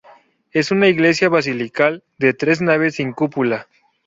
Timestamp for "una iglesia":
0.71-1.29